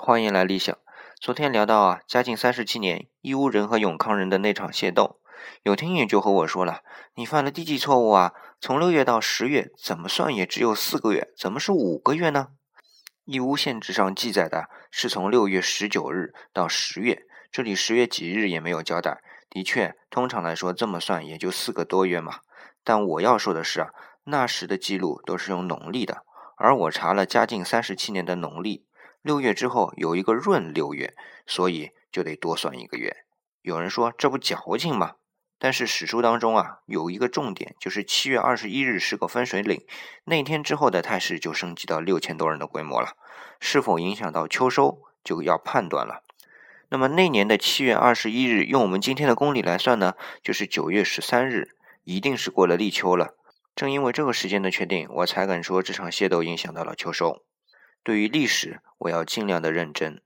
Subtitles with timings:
[0.00, 0.78] 欢迎来理想。
[1.20, 5.18] 昨天聊到啊，嘉靖三十七年，义乌人和永康人的那场械斗，
[5.64, 6.82] 有听友就和我说了
[7.16, 8.32] ：“你犯了低级错误啊！
[8.60, 12.50] 从六月到十月，怎么算也只有四个月，怎么是五个月呢？”
[13.26, 19.20] 义乌县志上记载的是从六月十九日到十月，这里十月几日也没有交代。
[19.50, 22.38] 的确，通常来说这么算也就四个多月嘛。
[22.84, 23.90] 但我要说的是啊，
[24.24, 26.22] 那时的记录都是用农历的，
[26.56, 28.86] 而我查了嘉靖三十七年的农历。
[29.28, 31.14] 六月之后有一个闰六月，
[31.46, 33.14] 所以就得多算一个月。
[33.60, 35.16] 有人说这不矫情吗？
[35.58, 39.84] 但是史书当中啊有一个重点，就是七月二十一日是个分水岭，
[40.24, 43.18] 那天之后的态势就升级到六千多人的规模了。
[43.60, 46.22] 是否影响到秋收，就要判断了。
[46.88, 53.34] 那么那年的七月二十一日，用我们今天的公历来算呢，就是九月十三日，一定是过了立秋了。
[53.76, 57.44] 正因为这个时间的确定，我才敢说这场械斗影响到了秋收。
[58.02, 60.20] 对于历史，我要尽量的认真。